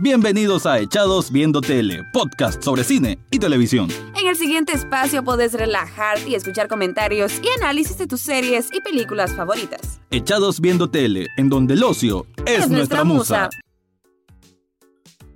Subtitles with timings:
[0.00, 3.88] Bienvenidos a Echados Viendo Tele, podcast sobre cine y televisión.
[4.20, 8.80] En el siguiente espacio podés relajarte y escuchar comentarios y análisis de tus series y
[8.80, 10.00] películas favoritas.
[10.10, 13.48] Echados Viendo Tele, en donde el ocio es, nuestra, musa.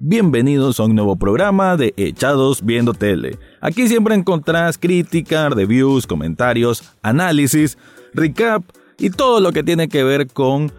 [0.00, 3.38] Bienvenidos a un nuevo programa de Echados Viendo Tele.
[3.61, 7.79] Aquí siempre encontrás crítica, reviews, comentarios, análisis,
[8.13, 8.65] recap
[8.99, 10.72] y todo lo que tiene que ver con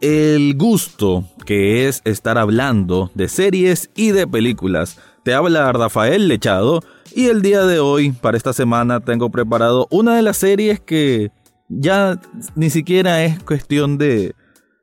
[0.00, 4.98] el gusto que es estar hablando de series y de películas.
[5.22, 6.82] Te habla Rafael Lechado
[7.14, 11.30] y el día de hoy, para esta semana, tengo preparado una de las series que
[11.68, 12.20] ya
[12.54, 14.34] ni siquiera es cuestión de,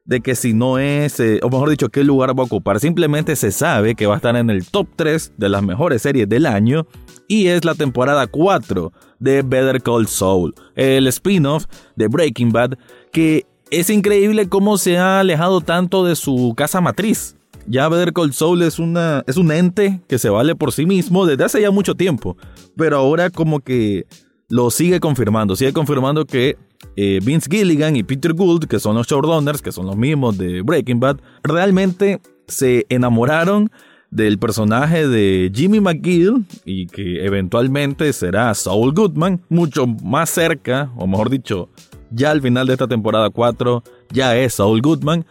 [0.05, 2.79] de que si no es, eh, o mejor dicho, qué lugar va a ocupar.
[2.79, 6.27] Simplemente se sabe que va a estar en el top 3 de las mejores series
[6.27, 6.87] del año
[7.27, 12.77] y es la temporada 4 de Better Call Saul, el spin-off de Breaking Bad
[13.11, 13.45] que
[13.79, 17.35] es increíble cómo se ha alejado tanto de su casa matriz.
[17.65, 21.71] Ya Better Call es un ente que se vale por sí mismo desde hace ya
[21.71, 22.37] mucho tiempo.
[22.75, 24.05] Pero ahora como que
[24.49, 25.55] lo sigue confirmando.
[25.55, 26.57] Sigue confirmando que
[26.95, 30.61] eh, Vince Gilligan y Peter Gould, que son los showrunners, que son los mismos de
[30.61, 33.71] Breaking Bad, realmente se enamoraron
[34.11, 41.07] del personaje de Jimmy McGill y que eventualmente será Saul Goodman, mucho más cerca, o
[41.07, 41.69] mejor dicho,
[42.13, 45.25] ya al final de esta temporada 4 ya es Saul Goodman,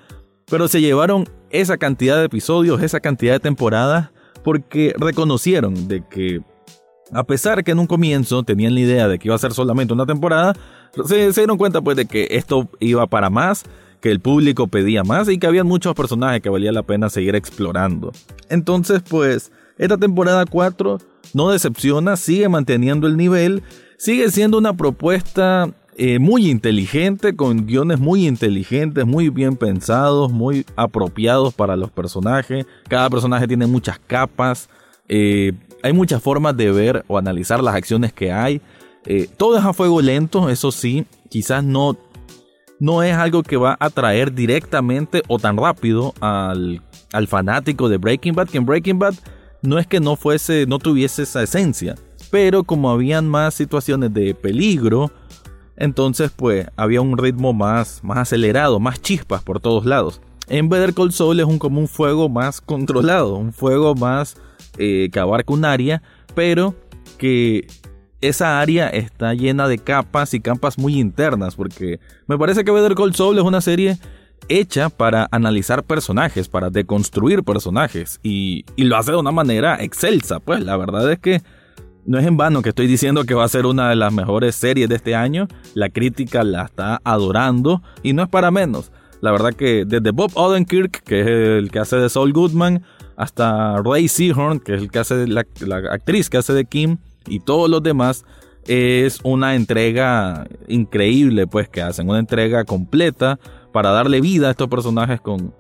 [0.47, 4.11] pero se llevaron esa cantidad de episodios, esa cantidad de temporadas,
[4.42, 6.41] porque reconocieron de que
[7.12, 9.92] a pesar que en un comienzo tenían la idea de que iba a ser solamente
[9.92, 10.55] una temporada,
[11.06, 13.64] se, dieron cuenta pues de que esto iba para más,
[14.00, 17.36] que el público pedía más y que había muchos personajes que valía la pena seguir
[17.36, 18.12] explorando.
[18.48, 20.98] Entonces pues esta temporada 4
[21.34, 23.62] no decepciona, sigue manteniendo el nivel,
[23.98, 30.64] sigue siendo una propuesta eh, muy inteligente, con guiones muy inteligentes, muy bien pensados, muy
[30.74, 32.64] apropiados para los personajes.
[32.88, 34.70] Cada personaje tiene muchas capas.
[35.08, 38.62] Eh, hay muchas formas de ver o analizar las acciones que hay.
[39.04, 41.96] Eh, todo es a fuego lento, eso sí, quizás no,
[42.78, 46.80] no es algo que va a atraer directamente o tan rápido al,
[47.12, 49.14] al fanático de Breaking Bad, que en Breaking Bad
[49.61, 51.96] no es que no fuese, no tuviese esa esencia,
[52.30, 55.11] pero como habían más situaciones de peligro,
[55.82, 60.20] entonces, pues, había un ritmo más, más acelerado, más chispas por todos lados.
[60.46, 64.36] En Better Call Saul es un, como un fuego más controlado, un fuego más
[64.78, 66.00] eh, que abarca un área,
[66.36, 66.76] pero
[67.18, 67.66] que
[68.20, 72.94] esa área está llena de capas y capas muy internas, porque me parece que Better
[72.94, 73.98] Call Saul es una serie
[74.48, 80.38] hecha para analizar personajes, para deconstruir personajes, y, y lo hace de una manera excelsa,
[80.38, 81.42] pues la verdad es que
[82.05, 84.55] no es en vano que estoy diciendo que va a ser una de las mejores
[84.55, 85.48] series de este año.
[85.74, 88.90] La crítica la está adorando y no es para menos.
[89.20, 92.83] La verdad que desde Bob Odenkirk, que es el que hace de Saul Goodman,
[93.17, 96.98] hasta Ray Seahorn, que es el que hace la, la actriz que hace de Kim,
[97.29, 98.24] y todos los demás,
[98.67, 103.39] es una entrega increíble, pues que hacen una entrega completa
[103.73, 105.55] para darle vida a estos personajes con,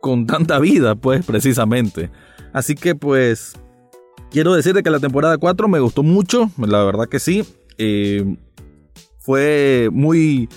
[0.00, 2.10] con tanta vida, pues precisamente.
[2.52, 3.54] Así que pues
[4.32, 7.44] Quiero decirte que la temporada 4 me gustó mucho, la verdad que sí.
[7.76, 8.36] Eh,
[9.18, 10.48] fue muy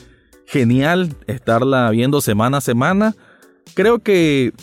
[0.48, 3.16] genial estarla viendo semana a semana.
[3.74, 4.54] Creo que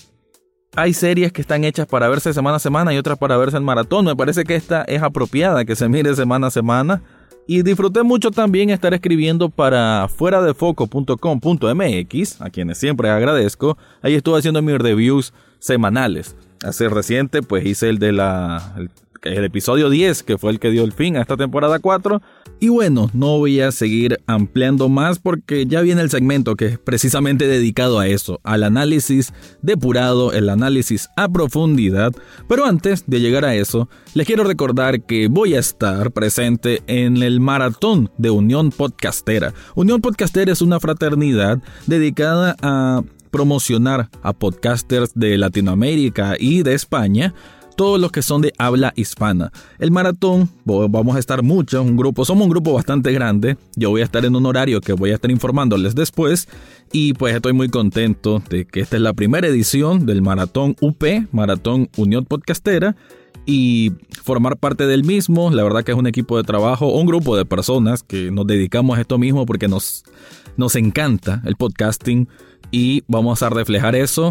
[0.75, 3.65] hay series que están hechas para verse semana a semana y otras para verse en
[3.65, 4.07] maratón.
[4.07, 7.03] Me parece que esta es apropiada, que se mire semana a semana.
[7.47, 13.77] Y disfruté mucho también estar escribiendo para fuera de foco.com.mx, a quienes siempre agradezco.
[14.01, 16.35] Ahí estuve haciendo mis reviews semanales.
[16.63, 18.75] Hace reciente, pues hice el de la,
[19.23, 22.21] el episodio 10, que fue el que dio el fin a esta temporada 4.
[22.61, 26.79] Y bueno, no voy a seguir ampliando más porque ya viene el segmento que es
[26.79, 32.13] precisamente dedicado a eso, al análisis depurado, el análisis a profundidad.
[32.49, 37.23] Pero antes de llegar a eso, les quiero recordar que voy a estar presente en
[37.23, 39.53] el maratón de Unión Podcastera.
[39.75, 47.35] Unión Podcastera es una fraternidad dedicada a promocionar a podcasters de Latinoamérica y de España
[47.75, 49.51] todos los que son de habla hispana.
[49.79, 53.57] El maratón, vamos a estar muchos, un grupo, somos un grupo bastante grande.
[53.75, 56.49] Yo voy a estar en un horario que voy a estar informándoles después.
[56.93, 61.03] Y pues estoy muy contento de que esta es la primera edición del Maratón UP,
[61.33, 62.95] Maratón Unión Podcastera
[63.47, 63.93] y
[64.23, 65.51] formar parte del mismo.
[65.51, 68.99] La verdad que es un equipo de trabajo, un grupo de personas que nos dedicamos
[68.99, 70.05] a esto mismo porque nos,
[70.57, 72.29] nos encanta el podcasting
[72.71, 74.31] y vamos a reflejar eso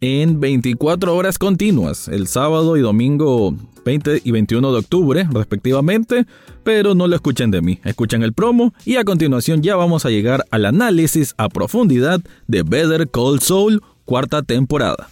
[0.00, 3.54] en 24 horas continuas, el sábado y domingo
[3.84, 6.26] 20 y 21 de octubre, respectivamente,
[6.64, 10.10] pero no lo escuchen de mí, escuchen el promo y a continuación ya vamos a
[10.10, 15.08] llegar al análisis a profundidad de Better Call Saul, cuarta temporada.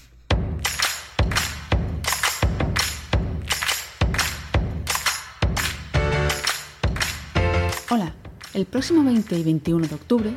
[7.90, 8.12] Hola,
[8.52, 10.30] el próximo 20 y 21 de octubre,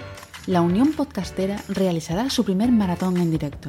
[0.47, 3.67] la Unión Podcastera realizará su primer maratón en directo.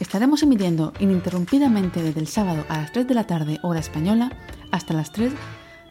[0.00, 4.36] Estaremos emitiendo ininterrumpidamente desde el sábado a las 3 de la tarde hora española
[4.70, 5.32] hasta las 3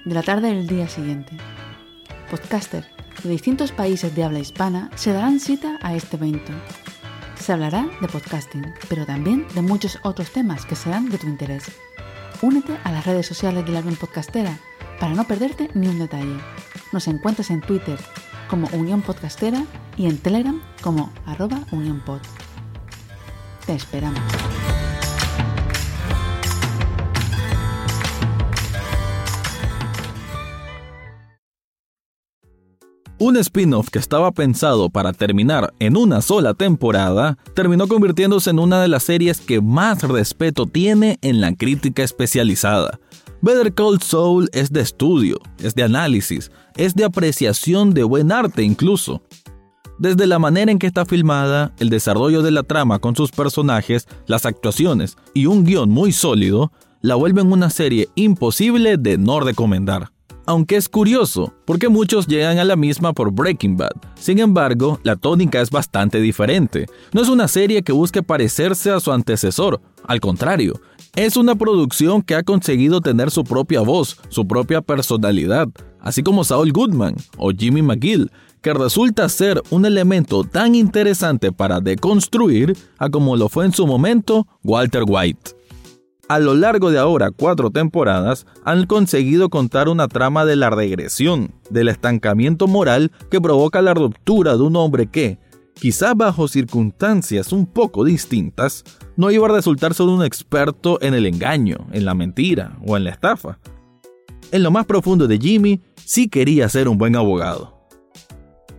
[0.06, 1.36] de la tarde del día siguiente.
[2.30, 2.86] Podcaster
[3.24, 6.54] de distintos países de habla hispana se darán cita a este evento.
[7.40, 11.72] Se hablará de podcasting, pero también de muchos otros temas que serán de tu interés.
[12.44, 14.60] Únete a las redes sociales de la Unión Podcastera
[15.00, 16.38] para no perderte ni un detalle.
[16.92, 18.00] Nos encuentras en Twitter
[18.50, 19.64] como Unión Podcastera
[19.96, 22.20] y en Telegram como arroba unionpod.
[23.66, 24.20] Te esperamos.
[33.22, 38.82] Un spin-off que estaba pensado para terminar en una sola temporada, terminó convirtiéndose en una
[38.82, 42.98] de las series que más respeto tiene en la crítica especializada.
[43.42, 48.64] Better Call Saul es de estudio, es de análisis, es de apreciación de buen arte
[48.64, 49.22] incluso.
[49.98, 54.10] Desde la manera en que está filmada, el desarrollo de la trama con sus personajes,
[54.28, 60.12] las actuaciones y un guion muy sólido, la vuelven una serie imposible de no recomendar.
[60.46, 63.92] Aunque es curioso, porque muchos llegan a la misma por Breaking Bad.
[64.16, 66.88] Sin embargo, la tónica es bastante diferente.
[67.14, 70.82] No es una serie que busque parecerse a su antecesor, al contrario,
[71.26, 75.68] es una producción que ha conseguido tener su propia voz, su propia personalidad,
[76.00, 78.32] así como Saul Goodman o Jimmy McGill,
[78.62, 83.86] que resulta ser un elemento tan interesante para deconstruir a como lo fue en su
[83.86, 85.52] momento Walter White.
[86.30, 91.52] A lo largo de ahora cuatro temporadas han conseguido contar una trama de la regresión,
[91.70, 95.38] del estancamiento moral que provoca la ruptura de un hombre que,
[95.80, 98.84] quizá bajo circunstancias un poco distintas,
[99.16, 103.06] no iba a resultar solo un experto en el engaño, en la mentira o en
[103.06, 103.60] la estafa.
[104.52, 107.80] En lo más profundo de Jimmy, sí quería ser un buen abogado.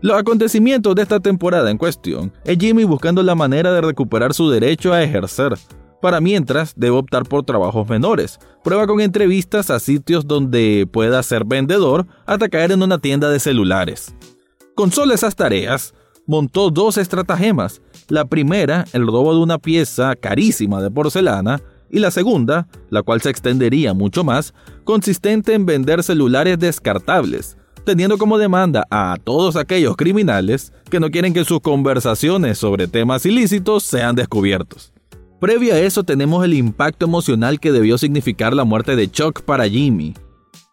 [0.03, 4.49] Los acontecimientos de esta temporada en cuestión es Jimmy buscando la manera de recuperar su
[4.49, 5.55] derecho a ejercer.
[6.01, 8.39] Para mientras, debe optar por trabajos menores.
[8.65, 13.39] Prueba con entrevistas a sitios donde pueda ser vendedor hasta caer en una tienda de
[13.39, 14.15] celulares.
[14.75, 15.93] Con solo esas tareas,
[16.31, 17.83] montó dos estratagemas.
[18.09, 21.61] La primera, el robo de una pieza carísima de porcelana,
[21.91, 24.55] y la segunda, la cual se extendería mucho más,
[24.85, 31.35] consistente en vender celulares descartables, teniendo como demanda a todos aquellos criminales que no quieren
[31.35, 34.93] que sus conversaciones sobre temas ilícitos sean descubiertos.
[35.41, 39.69] Previo a eso tenemos el impacto emocional que debió significar la muerte de Chuck para
[39.69, 40.15] Jimmy.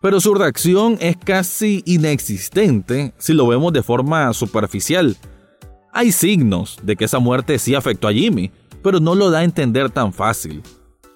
[0.04, 5.18] Pero su reacción es casi inexistente si lo vemos de forma superficial.
[6.00, 8.52] Hay signos de que esa muerte sí afectó a Jimmy,
[8.84, 10.62] pero no lo da a entender tan fácil.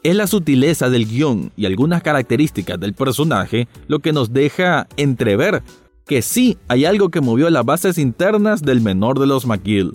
[0.01, 5.61] Es la sutileza del guion y algunas características del personaje lo que nos deja entrever
[6.07, 9.91] que sí hay algo que movió las bases internas del menor de los McGill.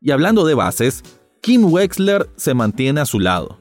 [0.00, 1.02] Y hablando de bases,
[1.40, 3.58] Kim Wexler se mantiene a su lado.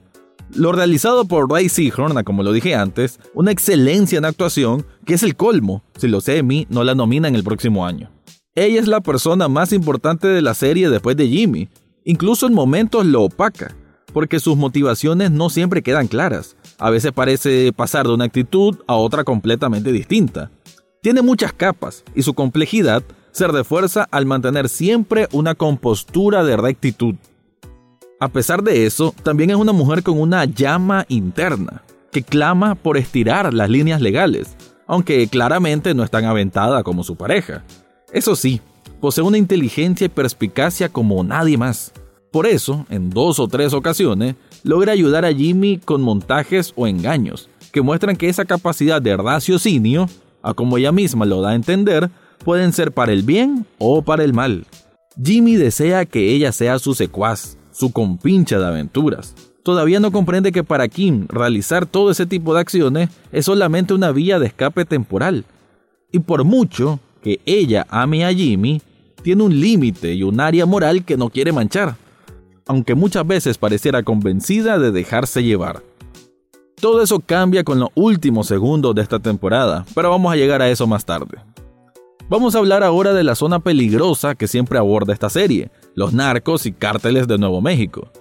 [0.54, 5.24] Lo realizado por Ray Seahorn, como lo dije antes, una excelencia en actuación que es
[5.24, 8.12] el colmo si los Emmy no la nominan el próximo año.
[8.58, 11.70] Ella es la persona más importante de la serie después de Jimmy,
[12.04, 13.76] incluso en momentos lo opaca,
[14.14, 16.56] porque sus motivaciones no siempre quedan claras.
[16.80, 20.50] A veces parece pasar de una actitud a otra completamente distinta.
[21.04, 27.14] Tiene muchas capas y su complejidad se refuerza al mantener siempre una compostura de rectitud.
[28.20, 32.98] A pesar de eso, también es una mujer con una llama interna, que clama por
[32.98, 37.64] estirar las líneas legales, aunque claramente no es tan aventada como su pareja.
[38.14, 38.62] Eso sí,
[39.02, 41.92] posee una inteligencia y perspicacia como nadie más.
[42.32, 47.50] Por eso, en dos o tres ocasiones, logra ayudar a Jimmy con montajes o engaños,
[47.74, 50.08] que muestran que esa capacidad de raciocinio,
[50.42, 52.10] a como ella misma lo da a entender,
[52.46, 54.66] pueden ser para el bien o para el mal.
[55.22, 59.36] Jimmy desea que ella sea su secuaz, su compincha de aventuras.
[59.64, 64.14] Todavía no comprende que para Kim realizar todo ese tipo de acciones es solamente una
[64.14, 65.44] vía de escape temporal.
[66.10, 68.82] Y por mucho que ella ame a Jimmy,
[69.22, 71.96] tiene un límite y un área moral que no quiere manchar,
[72.66, 75.82] aunque muchas veces pareciera convencida de dejarse llevar.
[76.80, 80.70] Todo eso cambia con los últimos segundos de esta temporada, pero vamos a llegar a
[80.70, 81.40] eso más tarde.
[82.30, 86.66] Vamos a hablar ahora de la zona peligrosa que siempre aborda esta serie, los narcos
[86.66, 88.12] y cárteles de Nuevo México.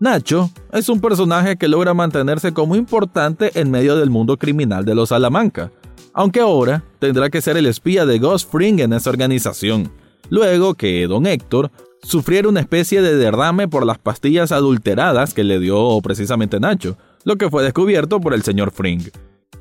[0.00, 4.96] Nacho es un personaje que logra mantenerse como importante en medio del mundo criminal de
[4.96, 5.70] los Salamanca,
[6.14, 9.92] aunque ahora tendrá que ser el espía de Ghost Fring en esa organización,
[10.30, 11.70] luego que don Héctor
[12.02, 17.36] sufriera una especie de derrame por las pastillas adulteradas que le dio precisamente Nacho, lo
[17.36, 19.02] que fue descubierto por el señor Fring.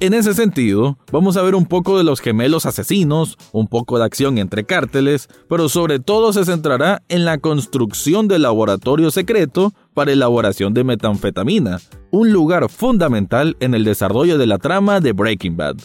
[0.01, 4.05] En ese sentido, vamos a ver un poco de los gemelos asesinos, un poco de
[4.05, 10.11] acción entre cárteles, pero sobre todo se centrará en la construcción del laboratorio secreto para
[10.11, 15.77] elaboración de metanfetamina, un lugar fundamental en el desarrollo de la trama de Breaking Bad.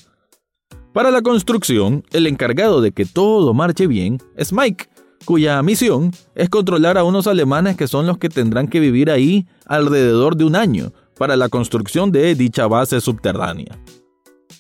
[0.96, 4.88] Para la construcción, el encargado de que todo marche bien es Mike,
[5.26, 9.46] cuya misión es controlar a unos alemanes que son los que tendrán que vivir ahí
[9.66, 13.78] alrededor de un año para la construcción de dicha base subterránea.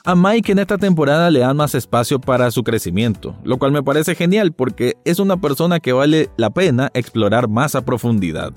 [0.04, 3.82] A Mike en esta temporada le dan más espacio para su crecimiento, lo cual me
[3.82, 8.52] parece genial porque es una persona que vale la pena explorar más a profundidad.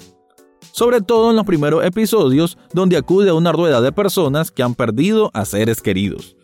[0.73, 4.75] Sobre todo en los primeros episodios donde acude a una rueda de personas que han
[4.75, 6.35] perdido a seres queridos.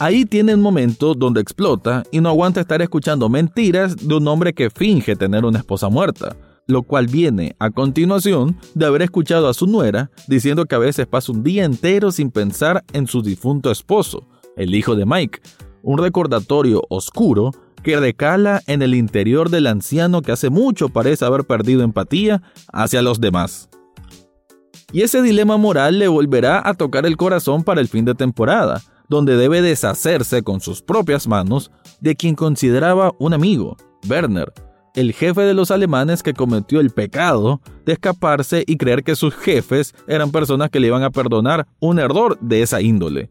[0.00, 4.52] Ahí tiene un momento donde explota y no aguanta estar escuchando mentiras de un hombre
[4.52, 6.36] que finge tener una esposa muerta,
[6.66, 11.06] lo cual viene a continuación de haber escuchado a su nuera diciendo que a veces
[11.06, 15.40] pasa un día entero sin pensar en su difunto esposo, el hijo de Mike,
[15.82, 17.52] un recordatorio oscuro
[17.84, 23.00] que recala en el interior del anciano que hace mucho parece haber perdido empatía hacia
[23.00, 23.68] los demás.
[24.92, 28.80] Y ese dilema moral le volverá a tocar el corazón para el fin de temporada,
[29.08, 31.70] donde debe deshacerse con sus propias manos
[32.00, 33.76] de quien consideraba un amigo,
[34.08, 34.52] Werner,
[34.94, 39.34] el jefe de los alemanes que cometió el pecado de escaparse y creer que sus
[39.34, 43.28] jefes eran personas que le iban a perdonar un error de esa índole.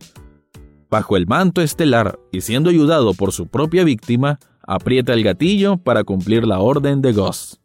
[0.90, 6.04] Bajo el manto estelar y siendo ayudado por su propia víctima, aprieta el gatillo para
[6.04, 7.60] cumplir la orden de Goss.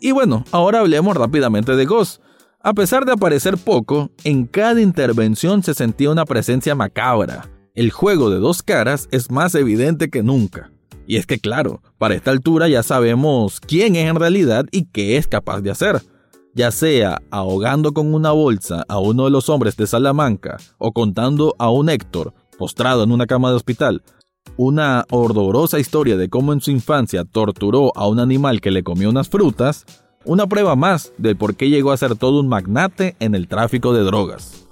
[0.00, 2.20] Y bueno, ahora hablemos rápidamente de Goss.
[2.64, 7.50] A pesar de aparecer poco, en cada intervención se sentía una presencia macabra.
[7.74, 10.70] El juego de dos caras es más evidente que nunca.
[11.04, 15.16] Y es que claro, para esta altura ya sabemos quién es en realidad y qué
[15.16, 16.02] es capaz de hacer.
[16.54, 21.56] Ya sea ahogando con una bolsa a uno de los hombres de Salamanca o contando
[21.58, 24.04] a un Héctor postrado en una cama de hospital,
[24.56, 29.10] una horrorosa historia de cómo en su infancia torturó a un animal que le comió
[29.10, 29.84] unas frutas,
[30.24, 33.92] una prueba más de por qué llegó a ser todo un magnate en el tráfico
[33.92, 34.66] de drogas.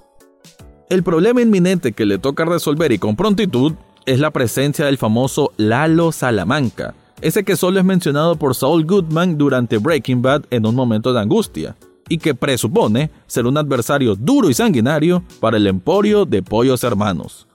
[0.89, 3.73] El problema inminente que le toca resolver y con prontitud
[4.05, 9.37] es la presencia del famoso Lalo Salamanca, ese que solo es mencionado por Saul Goodman
[9.37, 11.75] durante Breaking Bad en un momento de angustia,
[12.09, 17.47] y que presupone ser un adversario duro y sanguinario para el emporio de pollos hermanos.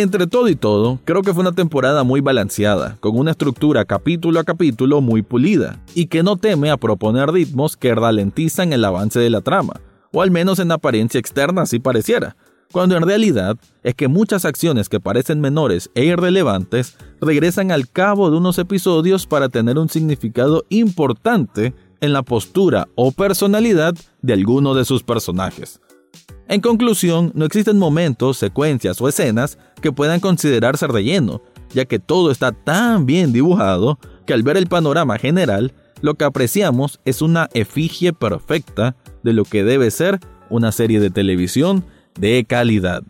[0.00, 4.40] Entre todo y todo, creo que fue una temporada muy balanceada, con una estructura capítulo
[4.40, 9.20] a capítulo muy pulida, y que no teme a proponer ritmos que ralentizan el avance
[9.20, 9.74] de la trama,
[10.10, 12.34] o al menos en apariencia externa así pareciera,
[12.72, 18.30] cuando en realidad es que muchas acciones que parecen menores e irrelevantes regresan al cabo
[18.30, 24.72] de unos episodios para tener un significado importante en la postura o personalidad de alguno
[24.74, 25.78] de sus personajes.
[26.50, 31.42] En conclusión, no existen momentos, secuencias o escenas que puedan considerarse relleno,
[31.72, 36.24] ya que todo está tan bien dibujado que al ver el panorama general, lo que
[36.24, 41.84] apreciamos es una efigie perfecta de lo que debe ser una serie de televisión
[42.18, 43.04] de calidad.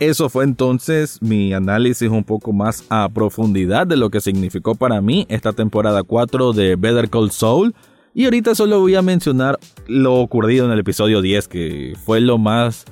[0.00, 5.00] Eso fue entonces mi análisis un poco más a profundidad de lo que significó para
[5.00, 7.74] mí esta temporada 4 de Better Call Saul.
[8.14, 12.38] Y ahorita solo voy a mencionar lo ocurrido en el episodio 10, que fue lo
[12.38, 12.84] más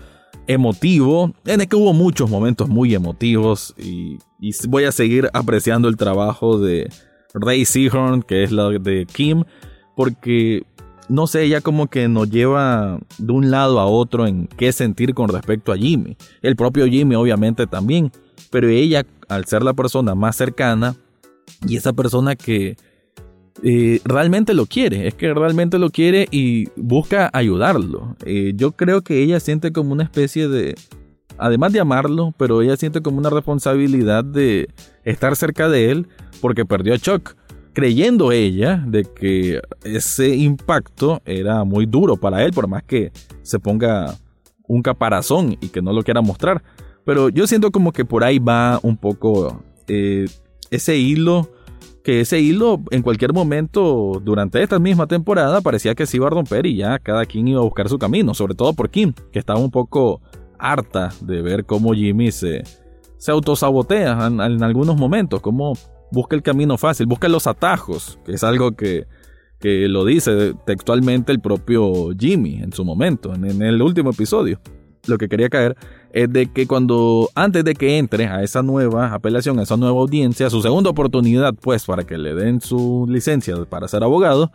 [0.48, 4.18] emotivo, en el que hubo muchos momentos muy emotivos y,
[4.68, 6.90] voy a seguir apreciando el trabajo de
[7.34, 9.44] Ray Seahorn, que es la de Kim,
[9.94, 10.64] porque
[11.08, 15.14] no sé, ella como que nos lleva de un lado a otro en qué sentir
[15.14, 16.16] con respecto a Jimmy.
[16.42, 18.10] El propio Jimmy obviamente también,
[18.50, 20.96] pero ella al ser la persona más cercana
[21.66, 22.76] y esa persona que
[23.62, 28.16] eh, realmente lo quiere, es que realmente lo quiere y busca ayudarlo.
[28.24, 30.74] Eh, yo creo que ella siente como una especie de,
[31.38, 34.68] además de amarlo, pero ella siente como una responsabilidad de
[35.04, 36.08] estar cerca de él
[36.40, 37.34] porque perdió a Chuck
[37.76, 43.58] creyendo ella de que ese impacto era muy duro para él, por más que se
[43.58, 44.14] ponga
[44.66, 46.62] un caparazón y que no lo quiera mostrar.
[47.04, 50.24] Pero yo siento como que por ahí va un poco eh,
[50.70, 51.50] ese hilo,
[52.02, 56.30] que ese hilo en cualquier momento durante esta misma temporada parecía que se iba a
[56.30, 59.38] romper y ya cada quien iba a buscar su camino, sobre todo por Kim, que
[59.38, 60.22] estaba un poco
[60.58, 62.62] harta de ver cómo Jimmy se,
[63.18, 65.74] se autosabotea en, en algunos momentos, como
[66.16, 69.06] busca el camino fácil, busca los atajos, que es algo que,
[69.60, 74.58] lo dice textualmente el propio Jimmy en su momento, en, el último episodio.
[75.06, 75.76] Lo que quería caer
[76.12, 80.00] es de que cuando, antes de que entre a esa nueva apelación, a esa nueva
[80.00, 84.50] audiencia, su segunda oportunidad, pues, para que le den su licencia para ser abogado,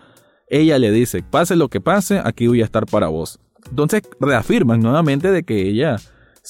[0.48, 3.40] ella le dice, pase lo que pase, aquí voy a estar para vos.
[3.70, 5.98] Entonces reafirman nuevamente de que ella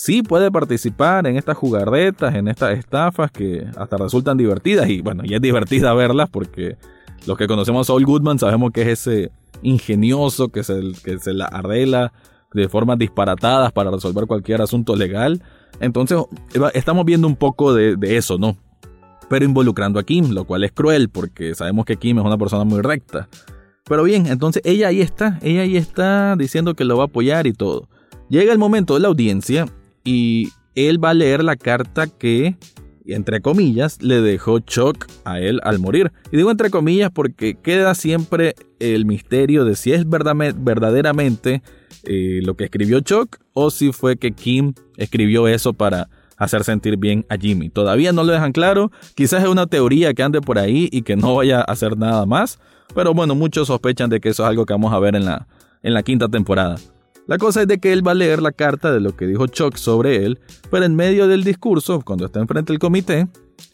[0.03, 5.21] sí puede participar en estas jugarretas, en estas estafas que hasta resultan divertidas y bueno,
[5.23, 6.75] y es divertida verlas porque
[7.27, 9.31] los que conocemos a Saul Goodman sabemos que es ese
[9.61, 12.13] ingenioso que se, que se la arregla
[12.51, 15.43] de formas disparatadas para resolver cualquier asunto legal.
[15.79, 16.17] Entonces
[16.73, 18.57] estamos viendo un poco de, de eso, ¿no?
[19.29, 22.63] Pero involucrando a Kim, lo cual es cruel porque sabemos que Kim es una persona
[22.63, 23.29] muy recta.
[23.85, 27.45] Pero bien, entonces ella ahí está, ella ahí está diciendo que lo va a apoyar
[27.45, 27.87] y todo.
[28.29, 29.67] Llega el momento de la audiencia
[30.03, 32.57] y él va a leer la carta que,
[33.05, 36.11] entre comillas, le dejó Chuck a él al morir.
[36.31, 41.61] Y digo entre comillas porque queda siempre el misterio de si es verdaderamente
[42.03, 46.97] eh, lo que escribió Chuck o si fue que Kim escribió eso para hacer sentir
[46.97, 47.69] bien a Jimmy.
[47.69, 51.15] Todavía no lo dejan claro, quizás es una teoría que ande por ahí y que
[51.15, 52.59] no vaya a hacer nada más,
[52.95, 55.47] pero bueno, muchos sospechan de que eso es algo que vamos a ver en la,
[55.83, 56.77] en la quinta temporada.
[57.31, 59.47] La cosa es de que él va a leer la carta de lo que dijo
[59.47, 60.37] Chuck sobre él,
[60.69, 63.25] pero en medio del discurso, cuando está enfrente del comité,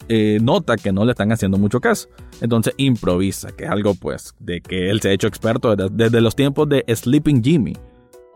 [0.08, 2.08] eh, nota que no le están haciendo mucho caso.
[2.40, 6.36] Entonces improvisa, que es algo pues de que él se ha hecho experto desde, los
[6.36, 7.72] tiempos de Sleeping Jimmy.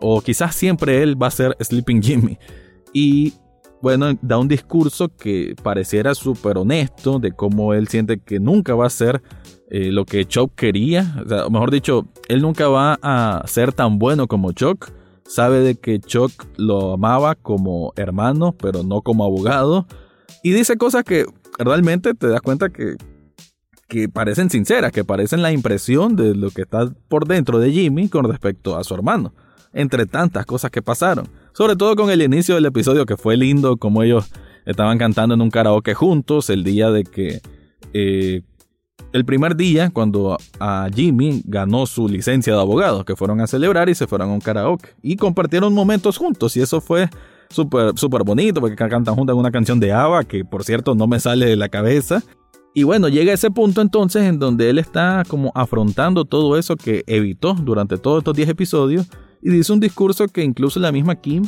[0.00, 2.36] O quizás siempre él va a ser Sleeping Jimmy.
[2.92, 3.32] Y
[3.80, 8.86] bueno, da un discurso que pareciera súper honesto de cómo él siente que nunca va
[8.86, 9.22] a ser
[9.70, 11.14] eh, lo que Chuck quería.
[11.46, 14.90] O, mejor dicho, él nunca va a ser tan bueno como Chuck
[15.24, 19.86] sabe de que Chuck lo amaba como hermano, pero no como abogado.
[20.42, 21.26] Y dice cosas que
[21.58, 22.96] realmente te das cuenta que,
[23.88, 28.08] que parecen sinceras, que parecen la impresión de lo que está por dentro de Jimmy
[28.08, 29.32] con respecto a su hermano.
[29.72, 31.28] Entre tantas cosas que pasaron.
[31.52, 34.30] Sobre todo con el inicio del episodio que fue lindo, como ellos
[34.66, 37.40] estaban cantando en un karaoke juntos el día de que
[37.94, 38.42] eh,
[39.12, 43.88] el primer día, cuando a Jimmy ganó su licencia de abogado, que fueron a celebrar
[43.88, 44.90] y se fueron a un karaoke.
[45.02, 47.08] Y compartieron momentos juntos, y eso fue
[47.50, 51.20] súper super bonito, porque cantan juntos una canción de Ava, que por cierto no me
[51.20, 52.22] sale de la cabeza.
[52.74, 57.04] Y bueno, llega ese punto entonces en donde él está como afrontando todo eso que
[57.06, 59.08] evitó durante todos estos 10 episodios,
[59.42, 61.44] y dice un discurso que incluso la misma Kim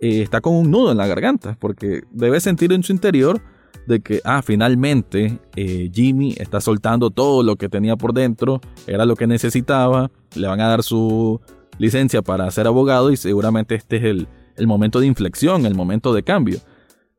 [0.00, 3.40] eh, está con un nudo en la garganta, porque debe sentir en su interior
[3.86, 9.04] de que, ah, finalmente eh, Jimmy está soltando todo lo que tenía por dentro, era
[9.04, 11.40] lo que necesitaba, le van a dar su
[11.78, 16.12] licencia para ser abogado y seguramente este es el, el momento de inflexión, el momento
[16.12, 16.58] de cambio.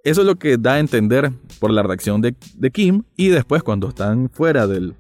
[0.03, 3.63] Eso es lo que da a entender por la reacción de, de Kim y después
[3.63, 4.95] cuando están fuera del,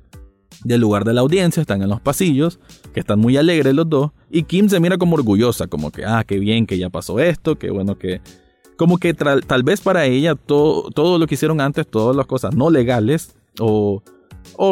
[0.63, 2.59] del lugar de la audiencia, están en los pasillos,
[2.93, 6.23] que están muy alegres los dos, y Kim se mira como orgullosa, como que, ah,
[6.25, 8.21] qué bien que ya pasó esto, qué bueno que
[8.77, 12.69] como que tal vez para ella todo, lo que hicieron antes, todas las cosas no
[12.69, 14.01] legales o,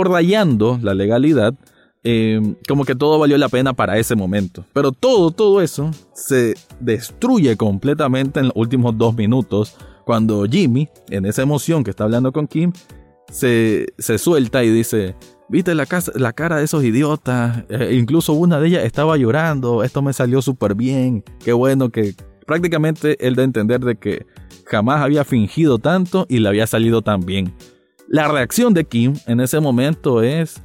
[0.03, 1.55] rayando la legalidad,
[2.03, 4.63] eh, como que todo valió la pena para ese momento.
[4.73, 11.25] Pero todo, todo eso se destruye completamente en los últimos dos minutos cuando Jimmy, en
[11.25, 12.71] esa emoción que está hablando con Kim,
[13.31, 15.15] se, suelta y dice,
[15.49, 20.13] viste la cara de esos idiotas, eh, incluso una de ellas estaba llorando, esto me
[20.13, 22.13] salió súper bien, qué bueno que
[22.45, 24.25] Prácticamente él da a entender de que
[24.65, 27.53] jamás había fingido tanto y le había salido tan bien.
[28.07, 30.61] La reacción de Kim en ese momento es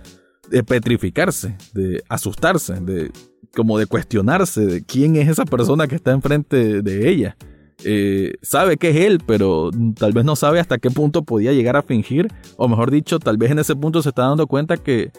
[0.50, 3.10] de petrificarse, de asustarse, de
[3.54, 7.36] como de cuestionarse de quién es esa persona que está enfrente de ella.
[7.84, 11.76] Eh, sabe que es él, pero tal vez no sabe hasta qué punto podía llegar
[11.76, 15.10] a fingir, o mejor dicho, tal vez en ese punto se está dando cuenta que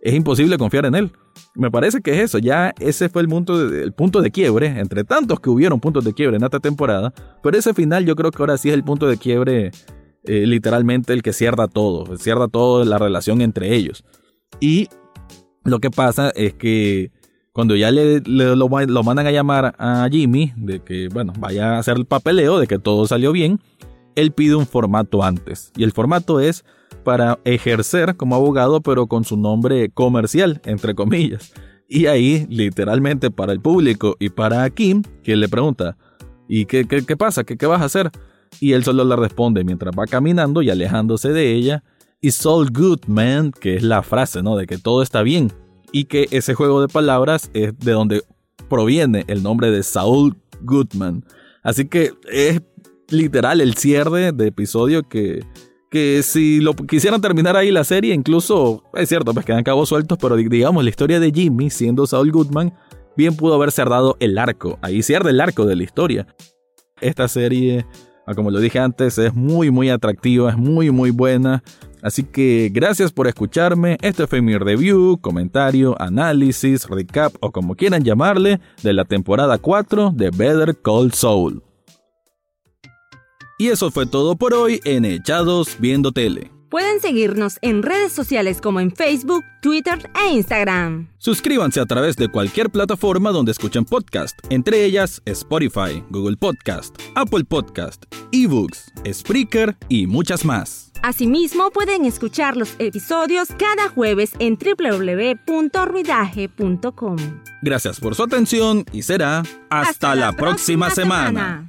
[0.00, 1.12] es imposible confiar en él.
[1.54, 5.04] Me parece que es eso, ya ese fue el punto, de, punto de quiebre, entre
[5.04, 8.42] tantos que hubieron puntos de quiebre en esta temporada, pero ese final yo creo que
[8.42, 9.70] ahora sí es el punto de quiebre
[10.24, 14.04] eh, literalmente el que cierra todo, cierra toda la relación entre ellos.
[14.60, 14.88] Y
[15.64, 17.12] lo que pasa es que
[17.52, 21.96] cuando ya le, lo, mandan a llamar a Jimmy, de que, bueno, vaya a hacer
[21.96, 23.60] el papeleo, de que todo salió bien,
[24.14, 25.72] él pide un formato antes.
[25.76, 26.64] Y el formato es
[27.08, 31.54] para ejercer como abogado, pero con su nombre comercial, entre comillas.
[31.88, 35.96] Y ahí, literalmente, para el público y para Kim, que le pregunta,
[36.50, 37.44] ¿y qué, qué, pasa?
[37.44, 38.10] ¿Qué, ¿Qué vas a hacer?
[38.60, 41.82] Y él solo le responde mientras va caminando y alejándose de ella,
[42.20, 44.54] It's all good, man, que es la frase, ¿no?
[44.58, 45.50] De que todo está bien.
[45.92, 48.22] Y que ese juego de palabras es de donde
[48.68, 51.24] proviene el nombre de Saul Goodman.
[51.62, 52.60] Así que es
[53.08, 55.42] literal el cierre de episodio que
[55.90, 60.18] que si lo quisieran terminar ahí la serie, incluso, es cierto, pues quedan cabos sueltos,
[60.20, 62.74] pero digamos, la historia de Jimmy siendo Saul Goodman,
[63.16, 66.26] bien pudo haber cerrado el arco, ahí cierra el arco de la historia.
[67.00, 67.86] Esta serie,
[68.26, 71.62] ah, como lo dije antes, es muy muy atractiva, es muy muy buena.
[72.02, 73.98] Así que gracias por escucharme.
[74.02, 80.12] Este fue mi review, comentario, análisis, recap o como quieran llamarle de la temporada 4
[80.14, 81.67] de Better Call Saul.
[83.58, 86.52] Y eso fue todo por hoy en Echados Viendo Tele.
[86.70, 91.08] Pueden seguirnos en redes sociales como en Facebook, Twitter e Instagram.
[91.18, 97.44] Suscríbanse a través de cualquier plataforma donde escuchen podcast, entre ellas Spotify, Google Podcast, Apple
[97.44, 100.92] Podcast, eBooks, Spreaker y muchas más.
[101.02, 107.16] Asimismo, pueden escuchar los episodios cada jueves en www.ruidaje.com.
[107.62, 111.66] Gracias por su atención y será hasta, la, próxima, semana.